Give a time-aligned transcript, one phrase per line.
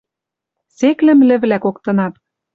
[0.77, 2.13] Сек лӹмлӹвлӓ коктынат.